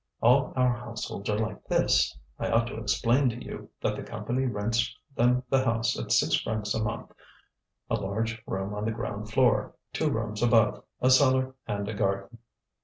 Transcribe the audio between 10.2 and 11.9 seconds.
above, a cellar, and